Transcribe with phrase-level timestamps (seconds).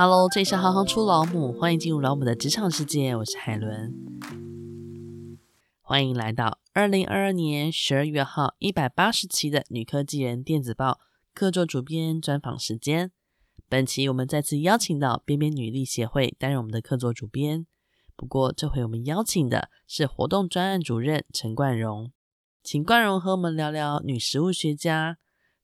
[0.00, 3.92] Hello，这里是行行出老母，欢迎进入老母的职场世界，我是海伦。
[5.80, 11.00] 欢迎来到二零二二年十二月号一百八十期的女科技人电子报
[11.34, 13.10] 客座主编专访时间。
[13.68, 17.66] 本期我们再次邀请到边边女力协会担任我们的客座主编，
[18.14, 22.12] 不过这回我们邀请的是活动专案主任陈冠荣，
[22.62, 25.18] 请冠荣和我们聊聊女食物学家。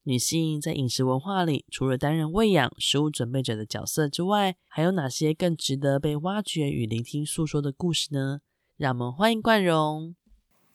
[0.07, 8.41] 女性在饮食文化里，除了担任喂养、食物准备者的角色之外，还有哪些更值得被挖掘与聆听诉说的故事呢？
[8.77, 10.15] 让我们欢迎冠荣。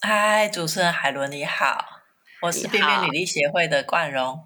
[0.02, 1.85] 嗨，主持人海伦你好，
[2.41, 4.45] 我是边边女力协会的冠荣。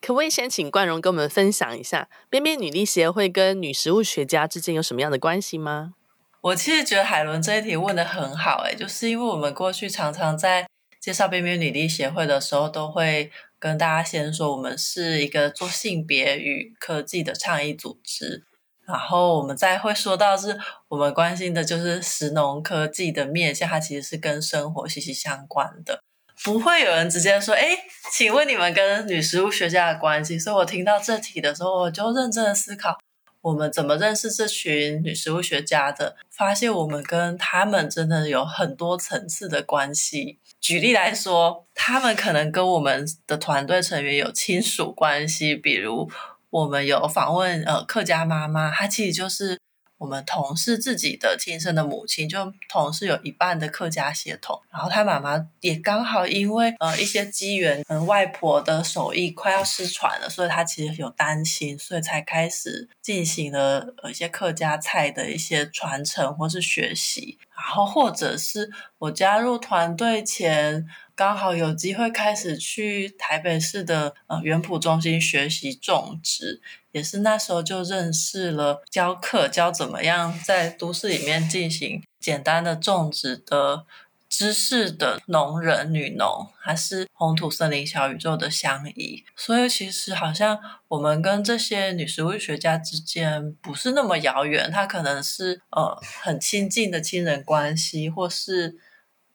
[0.00, 5.94] 可不可以先请冠荣跟我们分享一下，边边女力协会跟女食物学家之间有什么样的关系吗？
[6.40, 13.30] 我其实觉得海伦这一题问的很好，诶，就是因为我们过去常常在介绍边边女力协会的时候，都会。
[13.58, 18.44] 跟大家先说，我们是一个做性别与科技的倡议组织，
[18.86, 20.58] 然后我们再会说到是
[20.88, 26.00] 我们关心的就是石农科技的面向，它其实是跟生活息息相关的。
[26.44, 27.76] 不会有人直接说，哎，
[28.12, 30.38] 请问你们跟女食物学家的关系？
[30.38, 32.96] 所以我听到这题的时候，我就认真的思考，
[33.40, 36.16] 我们怎么认识这群女食物学家的？
[36.30, 40.38] 发现我们跟他们真的有很多层次的关系。
[40.60, 46.10] 举例来说，他们可能跟我们的团队成员有亲属关系，比如
[46.50, 49.58] 我们有访问呃客家妈妈，她其实就是。
[49.98, 70.86] 我们同事自己的亲生的母亲，就同事有一半的客家血统，然后他妈妈也刚好因为呃一些机缘，嗯，外婆的手艺快要失传了，所以他其实有担心，所以才开始进行了呃一些客家菜的一些传承或是学习，然后或者是我加入团队前。
[71.18, 76.62] 刚好有机会开始去台北市的呃园圃中心学习种植，
[76.98, 83.86] 也是那时候就认识了教课教怎么样在都市里面进行简单的种植的
[84.28, 89.24] 知识的农人女农，还是红土森林小宇宙的相宜。
[89.34, 90.58] 所以其实好像
[90.88, 98.76] 我们跟这些女食物学家之间不是那么遥远，她可能是呃很亲近的亲人关系，或是。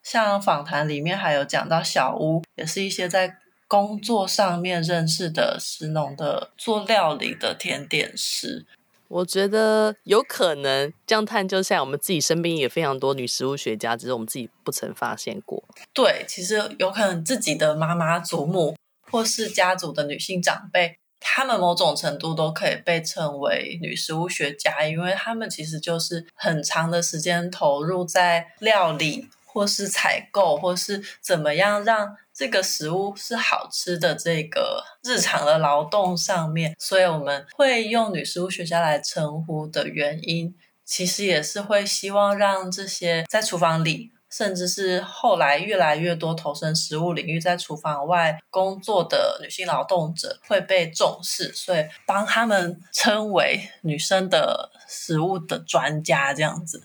[0.04, 3.38] 像访谈里面还有讲到小屋，也是一些在
[3.74, 8.68] 工作上面认识的食农的做料理的甜点师。
[9.08, 15.64] 我觉得有可能这样探究下来，我们自己身边也非常多女食物学家，只是我们自己不曾发现过。
[15.92, 18.76] 对，其实有可能自己的妈妈、祖母，
[19.10, 29.30] 或是家族的女性长辈，她们某种程度都可以被称为女食物学家，因为她们其实就是很长的时间投入在料理。
[29.46, 56.84] 或是采购，或是怎么样让这个食物是好吃的这个日常的劳动上面，所以我们会用女食物学家来称呼的原因，其实也是会希望让这些在厨房里，甚至是后来越来越多投身食物领域，在厨房外工作的女性劳动者会被重视，所以帮他们称为女生的食物的专家这样子。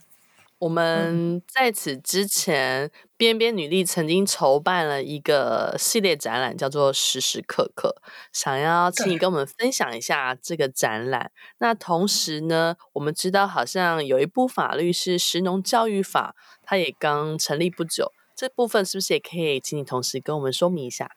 [0.58, 8.00] 我们在此之前，边边女力曾经筹办了一个系列展览，叫做“时时刻刻”，
[8.32, 11.32] 想要请你跟我们分享一下这个展览。
[11.58, 21.10] 那同时呢，我们知道好像有一部法律是《食农教育法》，它也刚成立不久，这部分是不是也可以请你同时跟我们说明一下？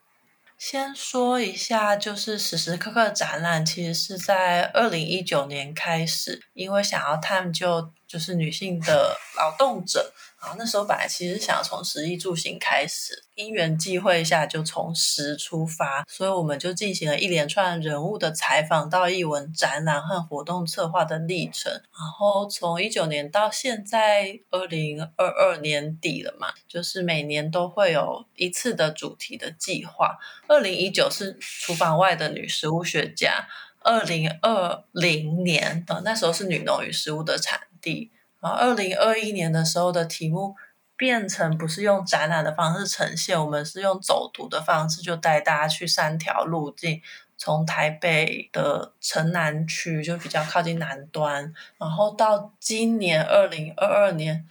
[0.58, 10.14] 先说一下，就是时时刻刻展览，其实是在二零一九年开始，因为想要探究就是女性的劳动者。
[10.42, 21.72] 然后那时候本来其实想从食衣住行开始，因缘际会下就从食出发，所以我们就进行了一连串人物的采访到艺文展览和活动策划的历程。
[21.72, 30.18] 然后从一九年到现在二零二二年底了嘛，就是每年都会有一次的主题的计划。
[30.48, 33.48] 二零一九是厨房外的女食物学家，
[33.82, 38.12] 二零二零年呃那时候是女农与食物的产地。
[38.42, 40.56] 然后，二零二一年的时候的题目
[40.98, 47.02] 变成不是用展览的方式呈现，我们是用走读的方式，就带大家去三条路径，
[47.38, 54.48] 从台北的城南区，就比较靠近南端，然后到今年二零二二年。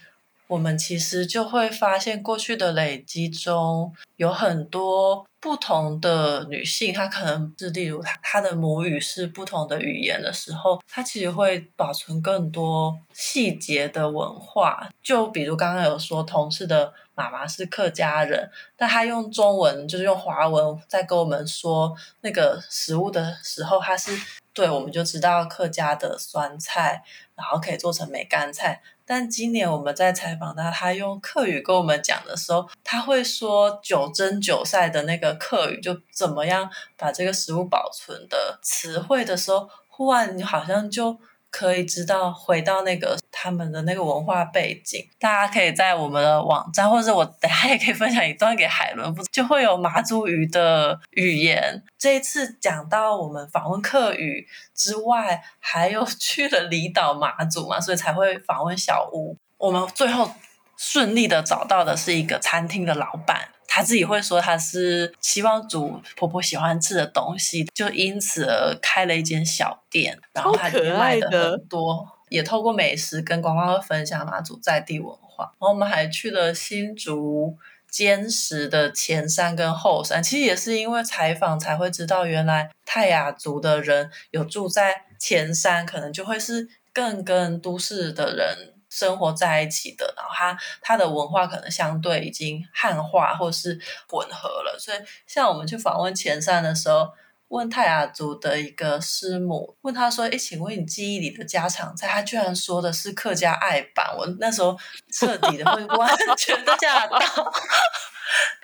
[0.50, 14.90] 我们其实就会发现，过去的累积中有很多不同的女性，她可能是例如她她的母语是不同的语言的时候，她其实会保存更多细节的文化。
[15.00, 24.10] 就比如刚刚有说，同事的妈妈是客家人，但她用中文就是用华文在跟我们说那个食物的时候，她是
[24.52, 27.02] 对，我们就知道客家的酸菜，
[27.34, 28.82] 然后可以做成梅干菜。
[29.06, 41.18] 但今年我们在采访他，他用客语跟我们讲的时候，他会说“九蒸九晒”的那个客语，就怎么样把这个食物保存的词汇的时候，忽然你好像就。
[41.50, 51.82] 可以知道回到那个他们的那个文化背景，大家可以在我们的网站，或者我等下也可以分享一段给海伦，就会有马祖语的语言。
[51.98, 59.36] 这一次讲到我们访问客语之外，还有去了离岛马祖嘛，所以才会访问小屋。
[59.58, 60.32] 我们最后
[60.76, 63.48] 顺利的找到的是一个餐厅的老板。
[63.72, 75.44] 他自己会说，她是希望煮婆婆喜欢吃的东西，就因此而开了一间小店，然后她里面卖的很多，也透过美食跟观光客分享马祖在地文化。
[75.44, 77.56] 然后我们还去了新竹
[77.88, 88.74] 坚实的前山跟后山，其实也是因为采访才会知道，原来泰雅族的人有住在前山，可能就会是更跟都市的人。
[88.90, 97.08] 生活在一起的，然后他他的文化可能相对已经汉化或是混合了，所以像我们去访问前山的时候，
[97.48, 104.76] 问泰雅族的一个师母，问他说：“哎，请问你记忆里的家常菜？”他居然说的是客家爱板，我那时候
[105.12, 107.18] 彻底的会 完全的吓到。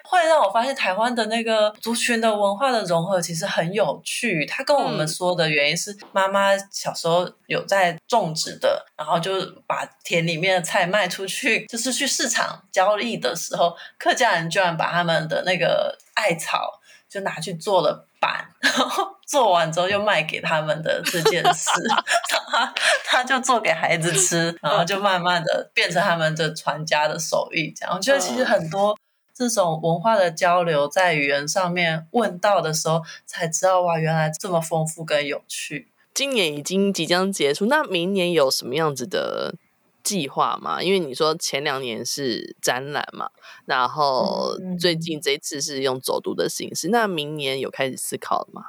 [0.09, 4.47] 会让我发现台湾的那个族群的文化的融合其实很有趣。
[4.47, 9.33] 他跟我们说的原因是，妈妈小时候有在种植的，然后就
[9.67, 21.71] 把田里面的菜卖出去，就是去市场交易的时候，客家人居然把他们的那个艾草就拿去做了板，然后做完之后又卖给他们的这件事，
[22.49, 22.75] 他
[23.05, 27.73] 他就做给孩子吃，然后就慢慢的变成他们的传家的手艺。
[27.77, 28.97] 这样，我觉得其实很多。
[29.37, 35.89] 这种文化的交流，在语言上面问到的时候，才知道哇，原来这么丰富跟有趣。
[36.15, 39.55] 今年已经即将结束，那明年有什么样子的
[40.03, 40.83] 计划吗？
[40.83, 43.29] 因为你说前两年是展览嘛，
[43.67, 48.63] 然后最近这次是用走读的形式，那明年有开始思考了吗？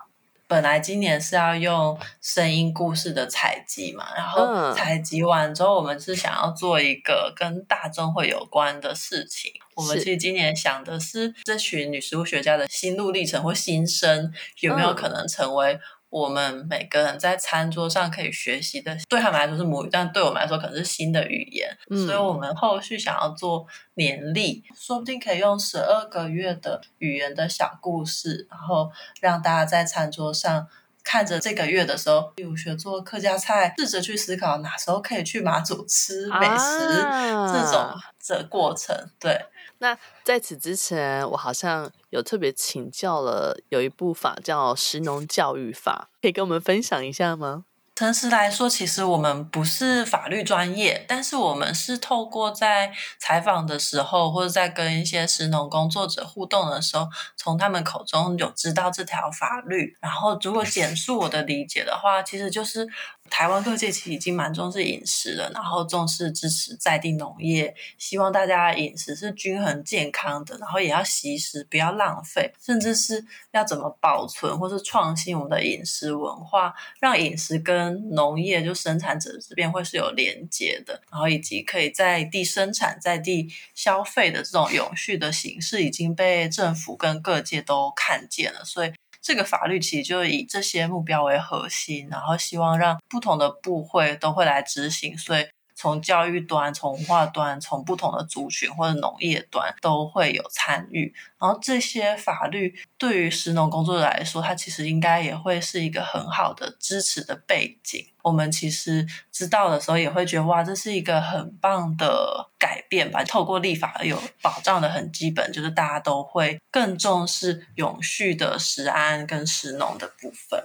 [0.47, 9.51] 本来今年是要用声音故事的采集嘛，然后采集完之后，我们是想要做一个跟大众会有关的事情。
[9.75, 15.77] 我们其实今年想的是，这群女食物学家的心路历程或心声，有没有可能成为
[16.09, 21.69] 我们每个人在餐桌上可以学习的，对他们来说是母语，但对我们来说可能是新的语言。
[21.89, 23.65] 嗯、所以，我们后续想要做
[23.95, 28.89] 年历，说不定可以用十二个月的语言的小故事，然后
[29.19, 30.67] 让大家在餐桌上
[31.03, 37.89] 看着这个月的时候，比如学做客家菜，试着去思考哪时候可以去马祖吃美食，啊、这种
[38.27, 39.45] 的过程，对。
[39.79, 47.65] 那在此之前，我好像有特别请教了，有一部法叫食农教育法，可以跟我们分享一下吗？
[47.95, 59.97] 诚实来说，其实我们不是法律专业，但是我们是透过在采访的时候，或者在跟一些食农工作者互动的时候，从他们口中有知道这条法律。
[59.99, 62.87] 然后，如果简述我的理解的话，其实就是。
[63.29, 88.93] 台湾各界其实已经蛮重视饮食了，然后重视支持在地农业，希望大家饮食是均衡健康的，然后也要惜食，不要浪费，甚至是要怎么保存或是创新我们的饮食文化，让饮食跟农业就生产者这边会是有连接的，然后以及可以在地生产、在地消费的这种永续的形式，已经被政府跟各界都看见了，所以。
[89.27, 95.45] 这个法律其实就以这些目标为核心，然后希望让不同的部会都会来执行，所以
[95.77, 101.13] 从教育端、从文化端、从不同的族群或者农业端都会有参与。
[101.39, 108.03] 然后这些法律对于食农工作者来说，它其实应该也会是一个很好的支持的背景。
[108.23, 113.23] 我们其实知道的时候，也会觉得哇，这是一个很棒的改变吧。
[113.23, 120.61] 透过立法有保障的很基本，就是大家都会更重视永续的食安跟食农的部分。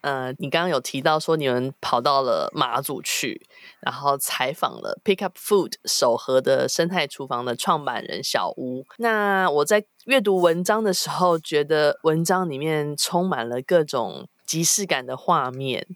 [0.00, 3.46] 呃，你刚刚有提到说你们跑到了马祖去，
[3.80, 8.86] 然后采访了 Pick Up Food 手和的生态厨房的创办人小屋。
[8.98, 15.86] 那我在阅读文章的时候，觉得文章里面充满了各种即视感的画面。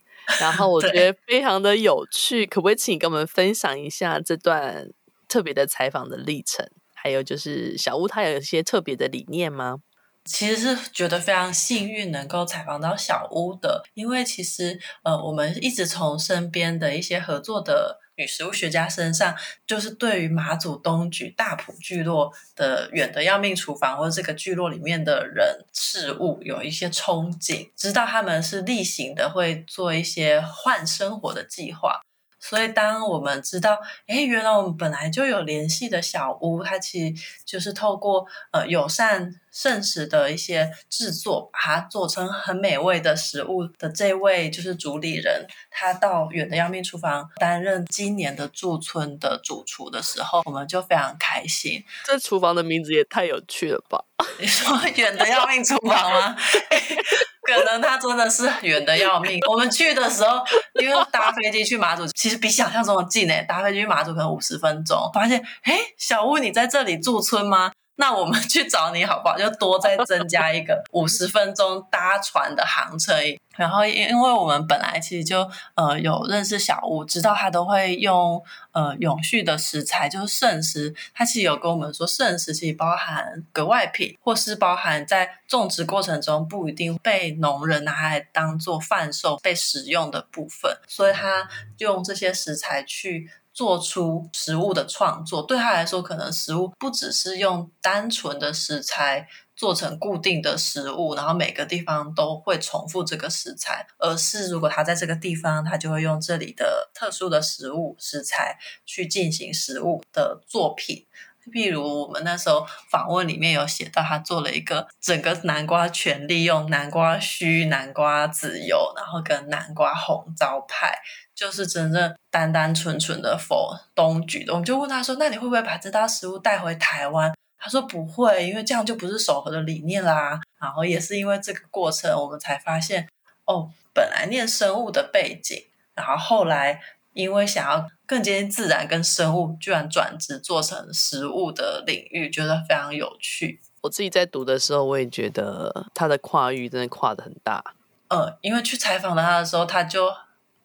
[0.41, 4.88] 然后我觉得非常的有趣，可不可以请你跟我们分享一下这段
[5.29, 6.67] 特别的采访的历程？
[6.95, 9.81] 还有就是小屋它有一些特别的理念吗？
[10.25, 19.35] 其实是觉得非常幸运能够采访到小屋的，因为其实呃我们一直从身边的一些合作的女食物学家身上，
[19.66, 32.03] 就是对于马祖东莒大埔聚落的远的要命厨房，或者这个聚落里面的人事物有一些憧憬，知道他们是例行的会做一些换生活的计划。
[32.46, 51.82] 所以，当我们知道，哎，原来我们本来就有联系的小屋，它其实就是透过呃友善剩食的一些制作，把它做成很美味的食物的这位就是主理人，他到远的要命厨房担任今年的驻村的主厨的时候，我们就非常开心。
[52.04, 54.04] 这厨房的名字也太有趣了吧？
[54.38, 56.36] 你说远的要命厨房吗？
[57.44, 59.38] 可能它真的是远的要命。
[59.50, 60.42] 我们去的时候，
[60.80, 63.44] 因为搭飞机去马祖，其实比想象中的近诶。
[63.48, 67.72] 搭飞机去马祖可能五十分钟，发现，哎，小屋你在这里驻村吗？
[67.96, 69.38] 那我们去找你好不好？
[69.38, 73.14] 就多再增加一个五十分钟搭船的航程。
[73.56, 78.42] 然后，因因为我们本来其实就呃有认识小屋，知道他都会用
[78.73, 80.94] 呃永续的食材，就是剩食。
[81.14, 93.30] 他其实有跟我们说，剩食其实包含格外品，或是包含在种植过程中不一定被农人拿来当做贩售被使用的部分，所以他用这些食材去。
[93.54, 111.06] 做出食物的创作，对他来说，可能食物不只是用单纯的食材做成固定的食物，然后每个地方都会重复这个食材，而是如果他在这个地方，他就会用这里的特殊的食物食材去进行食物的作品。
[111.52, 120.99] 譬如我们那时候访问里面有写到，他做了一个整个南瓜全利用南瓜须、南瓜籽油，然后跟南瓜红糟派。
[121.34, 127.34] 就是真正单单纯纯的否东莒的，我们就问他说：“那你会不会把这道食物带回台湾？”
[127.64, 133.09] 他说：“不会，因为这样就不是守和的理念啦。”然后也是因为这个过程，我们才发现
[133.47, 136.78] 哦，本来念生物的背景，然后后来
[137.14, 143.62] 因为想要更接近自然跟生物，居然转职做成食物的领域，觉得非常有趣。
[143.80, 147.64] 我自己在读的时候，我也觉得他的跨域真的跨的很大。
[148.09, 150.12] 呃，因为去采访他的时候，他就。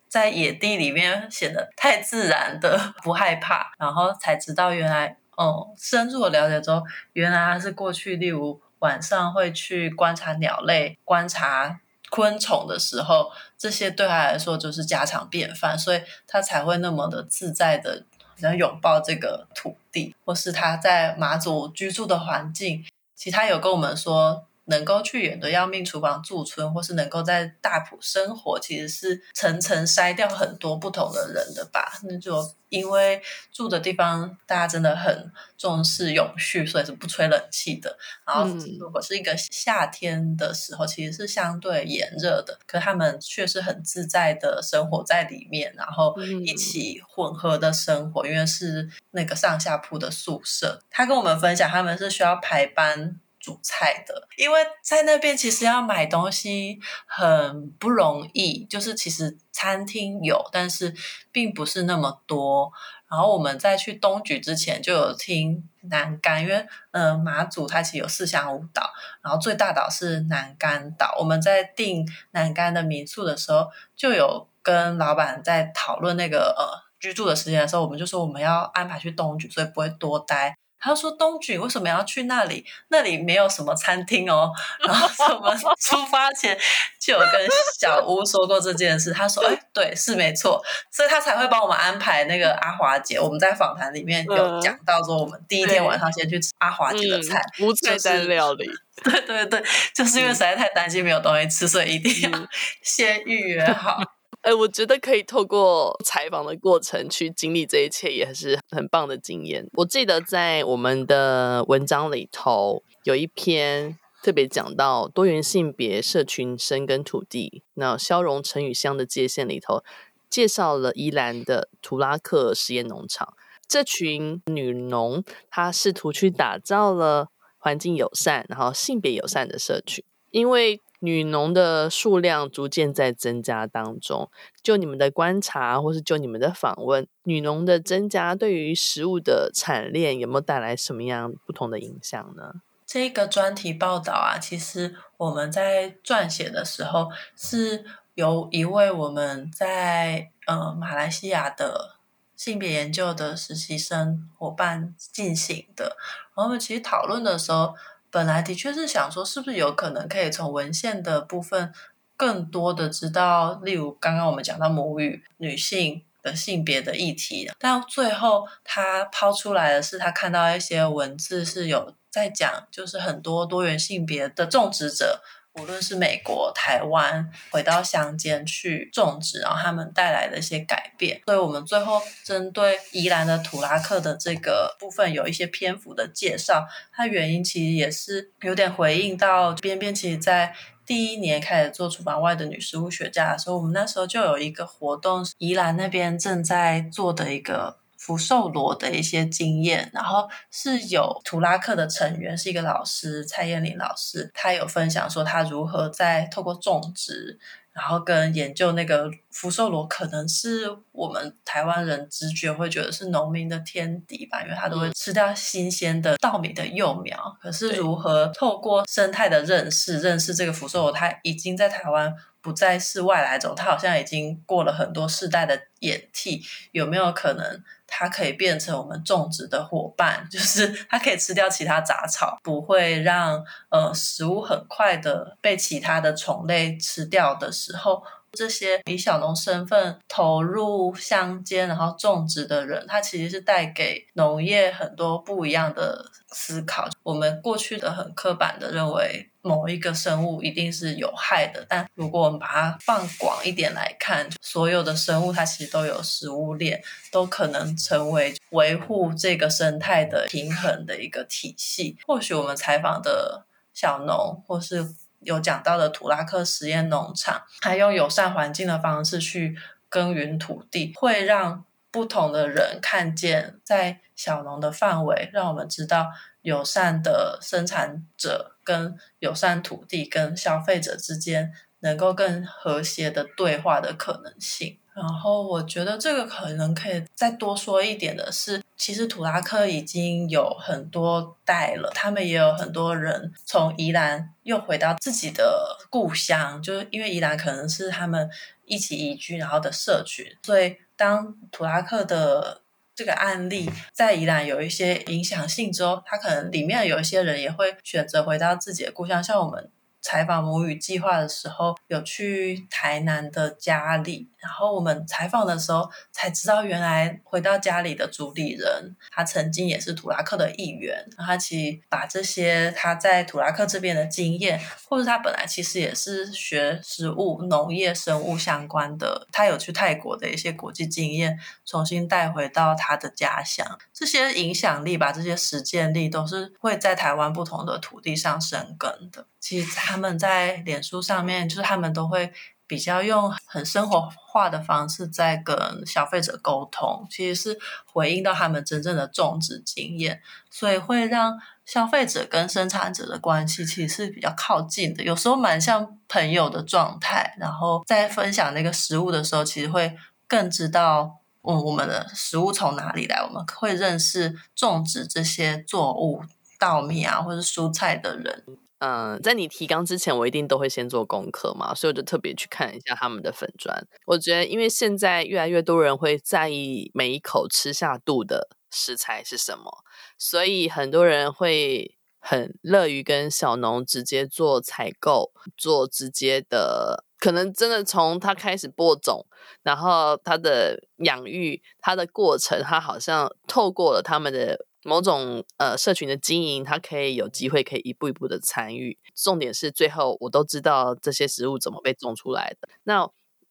[0.10, 11.80] 在野地里面显得太自然的不害怕，然后才知道原来，哦、哦，深入的了解之后，原来他是过去，例如晚上会去观察鸟类、观察
[12.10, 18.04] 昆虫的时候，这些对他来说就是家常便饭，所以他才会那么的自在的，
[18.40, 22.84] 能拥抱这个土地，或是他在马祖居住的环境，
[23.16, 24.44] 其他有跟我们说。
[24.70, 31.92] 能够去远的要命厨房驻村，或是能够在大埔生活，其实是层层筛掉很多不同的人的吧。
[32.04, 33.22] 那就因为
[33.52, 37.98] 住的地方大家真的很重视永续，所以是不吹冷气的。
[38.26, 38.48] 然后
[38.80, 50.80] 如果是一个夏天的时候，其实是相对炎热的，可他们却是很自在的生活在里面，然后一起混合的生活，因为是那个上下铺的宿舍。
[50.92, 53.20] 他跟我们分享，他们是需要排班。
[53.50, 60.94] 煮菜的，因为在那边其实要买东西很不容易，就是其实餐厅有，但是
[61.32, 62.72] 并不是那么多。
[63.10, 66.58] 然后我们在去东莒之前就有听南竿，因为
[66.92, 68.88] 嗯、呃、马祖它其实有四乡五岛，
[69.24, 71.16] 然后最大岛是南竿岛。
[71.20, 80.56] 我们在订南竿的民宿的时候，就有跟老板在讨论那个呃居住的时间的时候，我们就说我们要安排去东莒，所以不会多待。
[80.80, 82.66] 他说：“东莒为什么要去那里？
[82.88, 84.52] 那里没有什么餐厅哦。”
[84.86, 86.58] 然后我们 出发前
[87.00, 87.48] 就有跟
[87.80, 89.12] 小屋说过这件事。
[89.12, 93.20] 他说：“哎，对，是没错。”所以他才会帮我们安排那个阿华姐。
[93.20, 98.70] 我们在访谈里面有讲到说，我们第一天晚上先去吃阿华姐的菜，无菜单料理。
[99.04, 102.48] 对对对，就是因为实在太担心没有东西吃，所以一定要
[102.82, 104.02] 先预约好。
[104.50, 109.70] 哎，我觉得可以透过采访的过程去经历这一切，也是很棒的经验。
[109.74, 119.84] 我记得在我们的文章里头有一篇特别讲到多元性别、社群生根土地，那消融城与乡的界限里头，
[120.32, 123.36] 介绍了宜兰的图拉克实验农场。
[123.68, 127.28] 这群女农，她试图去打造了
[127.60, 130.82] 环境友善、然后性别友善的社群，因为。
[131.00, 134.30] 女农的数量逐渐在增加当中。
[134.62, 142.56] 就你们的观察，或是就你们的访问，女农的增加对于食物的产链有没有带来什么样不同的影响呢？
[142.86, 151.96] 这个专题报道啊，其实我们在撰写的时候，是由一位我们在呃马来西亚的
[152.36, 155.96] 性别研究的实习生伙伴进行的。
[156.36, 157.74] 然后我们其实讨论的时候。
[158.12, 161.72] 本来的确是想说，是不是有可能可以从文献的部分
[162.18, 167.52] 更多的知道，例如刚刚我们讲到母语女性的性别的议题。
[167.60, 175.22] 但最后他抛出来的是，他看到一些文字是有在讲，就是很多多元性别的种植者。
[175.62, 181.22] 无论是美国、台湾，回到乡间去种植，然后他们带来的一些改变。
[181.26, 186.68] 所以我们最后针对宜兰的土拉克的这个部分有一些篇幅的介绍。
[186.92, 190.54] 它原因其实也是有点回应到边边，其实在
[190.86, 197.78] 第一年开始做厨房外的女食物学家的时候，我们那时候就有一个活动，宜兰那边正在做的一个。
[198.00, 207.38] 福寿螺的一些经验，然后是有土拉克的成员是一个老师蔡燕玲老师，他有分享说他如何在透过种植，
[207.74, 217.38] 然后跟研究那个福寿螺，可能是我们台湾人直觉会觉得是农民的天敌吧，因为他都会吃掉新鲜的稻米的幼苗。
[217.42, 226.42] 可是如何透过生态的认识，认识这个福寿螺，它已经在台湾不再是外来种，它好像已经过了很多世代的演替，
[226.72, 227.62] 有没有可能？
[227.90, 246.90] 它可以变成我们种植的伙伴， 就是它可以吃掉其他杂草，不会让呃食物很快的被其他的虫类吃掉的时候，这些以小农身份投入乡间然后种植的人，他其实是带给农业很多不一样的思考。
[247.04, 249.28] 我们过去的很刻板的认为。
[249.42, 261.98] 某一个生物一定是有害的，但如果我们把它放广一点来看，所有的生物它其实都有食物链，都可能成为维护这个生态的平衡的一个体系。
[262.06, 264.86] 或许我们采访的小农，或是
[265.20, 269.58] 有讲到的土拉克实验农场，还用友善环境的方式去
[269.88, 276.12] 耕耘土地，会让不同的人看见在小农的范围，让我们知道。
[276.42, 284.80] 友善的生产者跟友善土地跟消费者之间能够更和谐的对话的可能性。
[285.00, 298.30] 然后我觉得这个可能可以再多说一点的是，其实土拉克已经有很多代了，他们也有很多人从宜兰又回到自己的故乡，就是因为宜兰可能是他们
[298.66, 302.62] 一起移居然后的社群，所以当土拉克的。
[302.96, 309.72] 这个案例在宜兰有一些影响性之后，他可能里面有一些人也会选择回到自己的故乡，像我们。
[310.02, 321.08] 采访母语计划的时候，有去台南的家里，然后我们采访的时候才知道，原来回到家里的主理人，他曾经也是土拉克的一员。
[321.18, 333.78] 他其实把这些他在土拉克这边的经验，或者他本来其实也是学食物、农业、生物相关的，他有去泰国的一些国际经验，重新带回到他的家乡。
[333.94, 339.26] 这些影响力吧，这些实践力，都是会在台湾不同的土地上生根的。
[339.40, 342.32] 其实他们在脸书上面，就是他们都会
[342.68, 347.60] 比较用很生活化的方式在跟消费者沟通，其实是
[347.92, 350.22] 回应到他们真正的种植经验，
[350.52, 357.36] 所以会让消费者跟生产者的关系其实是比较靠近的，有时候蛮像朋友的状态。
[357.40, 359.98] 然后在分享那个食物的时候，其实会
[360.28, 366.24] 更知道，嗯，我们的食物从哪里来，我们会认识种植这些作物、
[366.60, 368.44] 稻米啊，或者蔬菜的人。
[368.80, 373.86] 嗯，在你提纲之前，我一定都会先做功课嘛，所以我就特别去看一下他们的粉砖。
[374.06, 379.84] 我觉得，因为现在越来越多人会在意每一口吃下肚的食材是什么，
[380.18, 389.26] 所以很多人会很乐于跟小农直接做采购，做直接的，可能真的从他开始播种，
[389.62, 394.66] 然后他的养育，他的过程，他好像透过了他们的。
[394.90, 398.98] 某种呃社群的经营，他可以有机会可以一步一步的参与。
[399.16, 402.68] 重点是最后我都知道这些食物怎么被种出来的。
[402.86, 403.08] 那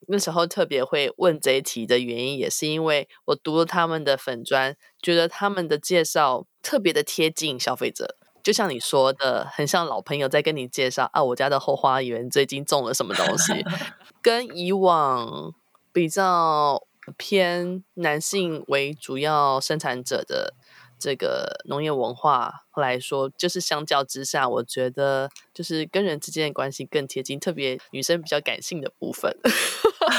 [0.09, 8.16] 那时候特别会问这一题的原因，也是因为我读了他们的粉专，觉得他们的介绍特别的贴近消费者。
[8.42, 13.53] 就像你说的，很像老朋友在跟你介绍啊，我家的后花园最近种了什么东西，
[14.22, 15.53] 跟以往
[15.92, 16.83] 比较
[17.16, 20.55] 偏男性为主要生产者的。
[20.98, 29.37] 这个农业文化来说，就是相较之下，我觉得就是跟人之间的关系更贴近，特别女生比较感性的部分，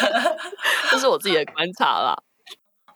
[0.92, 2.24] 这是我自己的观察啦。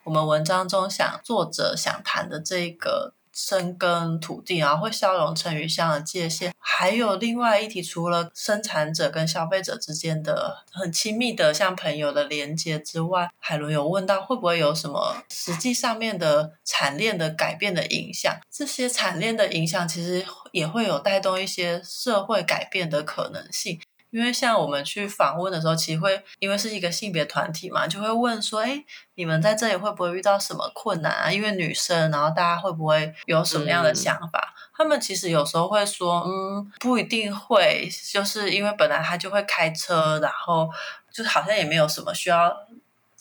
[0.06, 3.14] 我们文章中想作者想谈的这个。
[3.34, 6.54] 深耕土地，然后会消融成与乡的界限。
[6.60, 18.34] 还有另外一题，除了生产者跟消费者之间的很亲密的像朋友的连接之外，海伦有问到会不会有什么实际上面的产链的改变的影响？
[18.52, 23.80] 这些产链的影响其实也会有带动一些社会改变的可能性。
[24.14, 31.32] 因为像我们去访问的时候，其实会因为是一个性别团体嘛，就会问说：“哎，你们在这里会不会遇到什么困难啊？
[31.32, 40.70] 因为女生，然后大家会不会有什么样的想法？”嗯、他们其实有时候会说：“嗯，不一定会，就是因为本来他就会开车，然后
[41.12, 42.56] 就好像也没有什么需要。”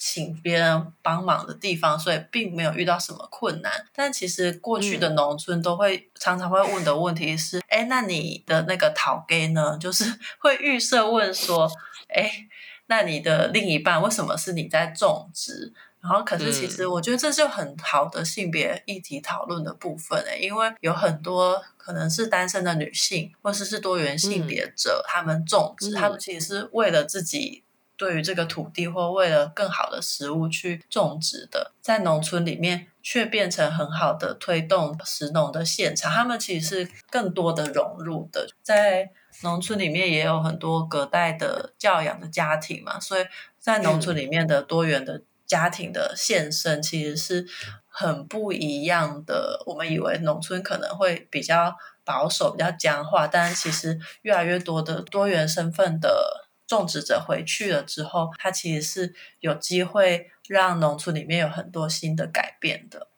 [0.05, 3.87] 请别人帮忙的地方，所以并没有遇到什么困难。
[3.95, 9.79] 但其实过去的农村都会、嗯、常常会问的问题是：哎，那你的那个讨给呢？
[9.79, 10.05] 就是
[10.41, 11.71] 会预设问说：
[12.09, 12.49] 哎，
[12.87, 15.73] 那你的另一半为什么是你在种植？
[16.01, 27.63] 然后，可是其实我觉得这就很好的性别议题讨论的部分诶，因为有很多可能是单身的女性，或者是多元性别者，他、嗯、们种植，他们其实是为了自己。
[27.97, 36.11] 对于这个土地或为了更好的食物去种植的，在农村里面却变成很好的推动食农的现场。
[36.11, 39.11] 他们其实是更多的融入的，在
[39.43, 43.25] 农村里面也有很多隔代的教养的家庭嘛，所以
[43.59, 47.47] 在农村里面的多元的家庭的现身其实是
[47.87, 49.63] 很不一样的。
[49.67, 56.49] 我们以为农村可能会比较保守、比较僵化，但其实越来越多的多元身份的。
[56.77, 63.09] 种植者回去了之后，他其实是有机会让农村里面有很多新的改变的。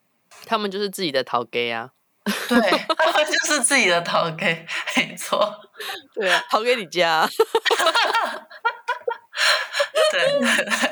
[0.46, 1.90] 他们就是自己的头家啊，
[2.48, 4.46] 对，他们就是自己的头家，
[4.96, 5.54] 没错。
[6.14, 7.28] 对啊，头家你家。
[10.10, 10.90] 对，对，对。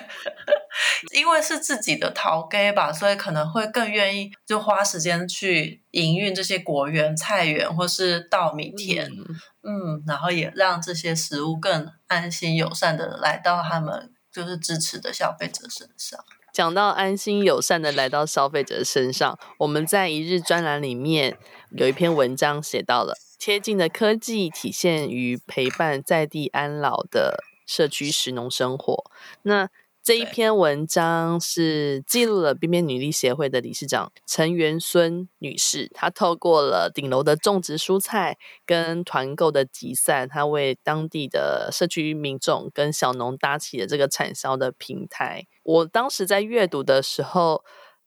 [1.13, 9.27] 因为是自己的头家吧，所以可能会更愿意就花时间去营运这些果园、菜园或是稻米田，嗯，
[9.63, 16.19] 嗯，然后也让这些食物更安心友善的来到他们就是支持的消费者身上。
[16.53, 21.39] 讲到安心友善的来到消费者身上，我们在一日专栏里面
[21.71, 29.11] 有一篇文章写到了贴近的科技体现于陪伴在地安老的社区食农生活。
[29.43, 29.71] 那
[30.03, 38.37] 这一篇文章是记录了边边女力协会的理事长陈元孙女士，她透过了顶楼的种植蔬菜
[38.67, 45.47] 跟团购的集散，她为当地的社区民众跟小农搭起了这个产销的平台。
[45.63, 47.63] 我当时在阅读的时候，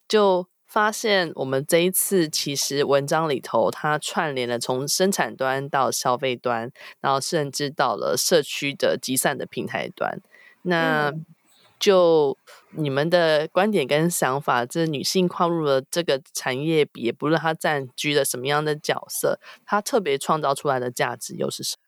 [0.06, 10.20] 就发现我们这一次其实文章里头，它串联了从生产端到消费端，然后甚至到了社区的集散的平台端。
[10.64, 11.26] 那、嗯
[11.80, 12.38] 就
[12.72, 21.82] 你们的观点跟想法，这女性跨入了这个产业，也不论她占据了什么样的角色，她特别创造出来的价值又是什么？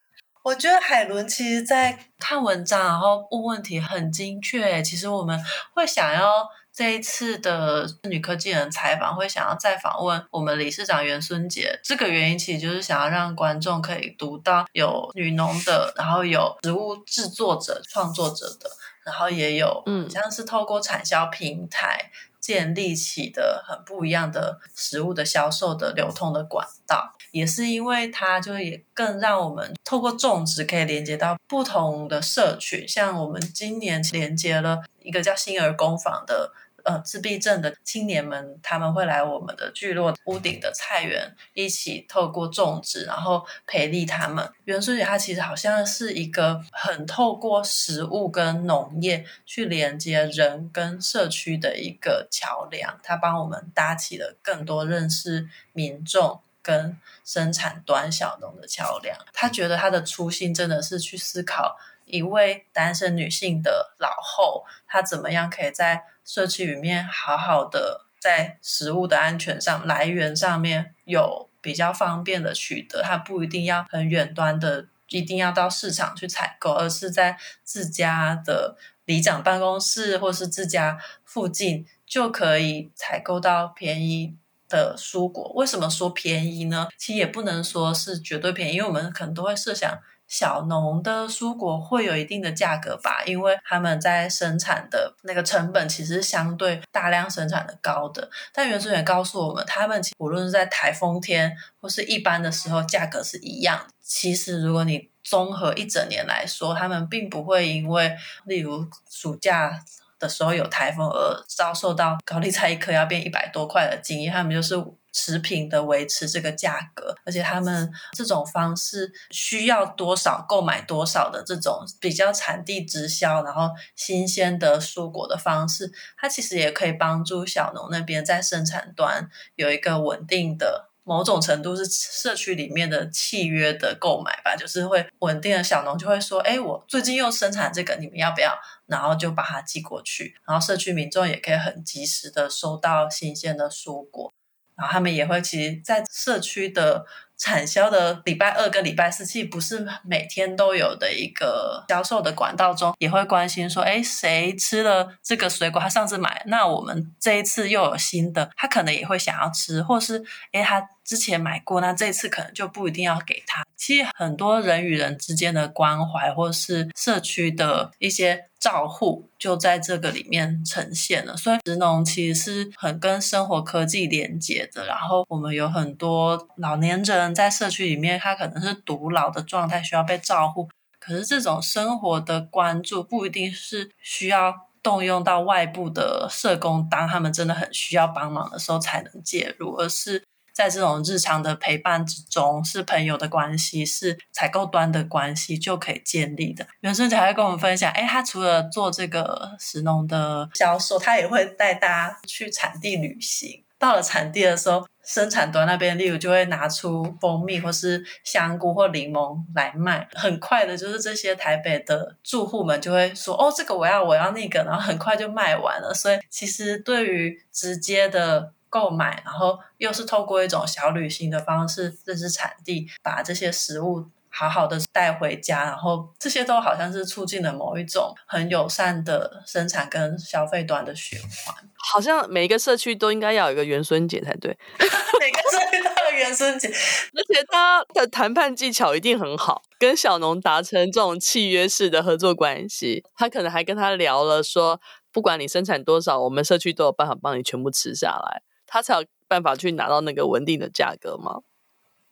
[0.44, 4.82] 我觉得海伦其实，在看文章然后问问题很精确。
[4.82, 5.38] 其实我们
[5.74, 11.78] 会想要这一次的女科技人采访，会想要再访问我们理事长袁孙杰。
[11.84, 18.70] 这个原因其实就是想要让观众可以读到有女农的，然后有植物制作者、创作者的。
[19.08, 36.52] 然后也有，嗯，像是透过产销平台建立起的很不一样的食物的销售的流通的管道，也是因为它就也更让我们透过种植可以连接到不同的社群，像我们今年连接了一个叫新儿工坊的。
[36.88, 44.50] 呃，自闭症的青年们，他们会来我们的聚落屋顶的菜园，一起透过种植，然后培力他们。
[44.64, 59.14] 元孙姐她其实好像是一个很透过食物跟农业去连接人跟社区的一个桥梁，她帮我们搭起了更多认识民众跟生产端小农的桥梁。
[59.34, 61.76] 她觉得她的初心真的是去思考
[62.08, 84.36] 一位单身女性的老后，她怎么样可以在社区里面好好的在食物的安全上来源上面有比较方便的取得，她不一定要很远端的，一定要到市场去采购，而是在自家的里长办公室或是自家附近就可以采购到便宜
[84.68, 85.52] 的蔬果。
[85.54, 86.88] 为什么说便宜呢？
[86.96, 89.98] 其实也不能说是绝对便宜，因为我们可能都会设想。
[90.30, 98.28] 小农的蔬果会有一定的价格吧，因为他们在生产的那个成本其实相对大量生产的高的。
[98.52, 103.86] 但元孙也告诉我们，他们无论是在台风天或是一般的时候，价格是一样。
[104.02, 109.82] 其实如果你综合一整年来说，他们并不会因为例如暑假
[110.18, 114.74] 的时候有台风而遭受到高丽菜一颗要变一百多块的经验，他们就是。
[115.10, 138.52] 持平的维持这个价格，而且他们这种方式需要多少购买多少的这种比较产地直销，然后新鲜的蔬果的方式，它其实也可以帮助小农那边在生产端有一个稳定的某种程度是社区里面的契约的购买吧，就是会稳定的小农就会说，哎，我最近又生产这个，你们要不要？
[138.86, 144.34] 然后就把它寄过去，然后社区民众也可以很及时的收到新鲜的蔬果，
[144.76, 147.06] 然后他们也会其实，在社区的。
[147.38, 155.80] 产销的礼拜二跟礼拜四，其实不是每天都有的一个销售的管道中，也会关心说，哎，谁吃了这个水果？
[155.80, 163.64] 他上次买，那我们这一次又有新的，他可能也会想要吃，或是，哎，他之前买过，那这次可能就不一定要给他。
[163.78, 168.44] 其实很多人与人之间的关怀，或是社区的一些。
[168.58, 174.84] 照护就在这个里面呈现了，所以职农其实是很跟生活科技连接的。
[174.84, 180.68] 然后我们有很多老年人在社区里面，他可能是独老的状态，需要被照顾。
[180.98, 190.24] 可是这种生活的关注不一定是需要动用到外部的社工，当他们真的很需要帮忙的时候才能介入，而是。
[190.58, 196.66] 在这种日常的陪伴之中，是朋友的关系，是采购端的关系就可以建立的。
[196.80, 203.62] 袁孙姐还会跟我们分享，哎，他除了做这个食农的销售，他也会带大家去产地旅行。
[203.78, 210.08] 到了产地的时候，生产端那边，例如就会拿出蜂蜜或是香菇或柠檬来卖。
[210.14, 215.94] 很快的，就是这些台北的住户们就会说：“哦，这个我要，我要那个。”然后很快就卖完了。
[215.94, 218.54] 所以，其实对于直接的。
[218.68, 231.54] 购买，然后又是透过一种小旅行的方式认识产地，把这些食物好好的带回家，然后这些都好像是促进了某一种很友善的生产跟消费端的循环。
[231.92, 236.68] 好像每一个社区都应该要有一个元孙节才对， 每个社区都有元孙节，
[237.16, 243.04] 而且他的谈判技巧一定很好，跟小农达成这种契约式的合作关系。
[243.16, 248.42] 他可能还跟他聊了说，不管你生产多少，我们社区都有办法帮你全部吃下来。
[248.68, 251.40] 他才有办法去拿到那个稳定的价格吗？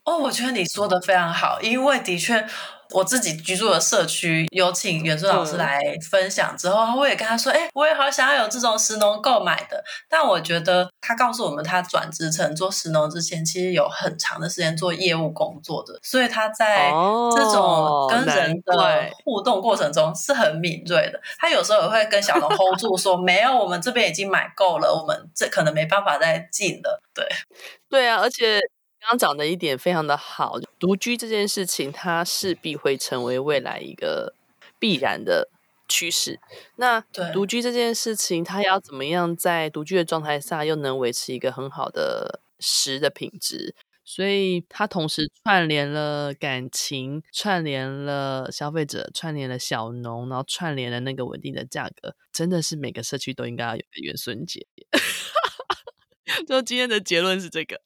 [0.07, 2.47] 哦，我觉得你说的非常好，因为的确。
[2.91, 16.89] 我自己居住的社区有请袁孙老师来分享之后，嗯、我也跟他说：“哎、欸，我也好想要有这种石农购买的。”但我觉得他告诉我们，他转职成做石农之前，其实有很长的时间做业务工作的，所以他在
[17.35, 21.21] 这种跟人的互动过程中是很敏锐的。
[21.39, 27.27] 他有时候也会跟小农 hold 住说：“没有，我们这边已经买够了，我们这可能没办法再进了。”对，
[27.91, 28.61] 对啊，而且。
[29.07, 34.35] 刚刚讲的一点非常的好，独居这件事情，它势必会成为未来一个
[34.81, 35.49] 必然的
[35.89, 36.41] 趋势。
[36.75, 37.01] 那
[37.33, 43.77] 独居这件事情，它要怎么样在独居的状态下又能维持一个很好的食的品质？
[44.05, 54.67] 所以它同时串联了感情，串联了消费者，串联了小农，然后串联了那个稳定的价格，真的是每个社区都应该要有个元孙节。
[56.49, 57.81] 就今天的结论是这个。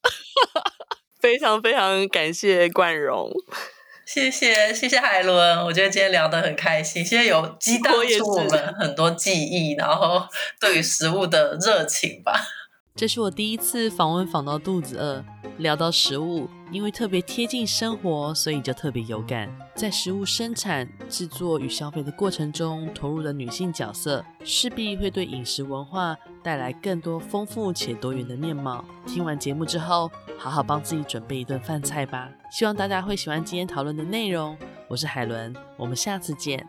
[1.21, 3.31] 非常非常感谢冠荣，
[4.05, 10.27] 谢谢谢谢海伦，我觉得今天聊得很开心，现在有激荡出我们很多记忆，然后
[10.59, 12.33] 对于食物的热情吧。
[12.95, 15.23] 这是我第一次访问访到肚子饿，
[15.57, 16.47] 聊到食物。
[16.71, 19.53] 因为特别贴近生活，所以就特别有感。
[19.75, 28.85] 在食物生产、制作与消费的过程中，投入的女性角色，势必会对饮食文化带来更多丰富且多元的面貌。
[29.05, 32.29] 听完节目之后，好好帮自己准备一顿饭菜吧。
[32.49, 34.57] 希望大家会喜欢今天讨论的内容。
[34.87, 36.65] 我是海伦，我们下次见。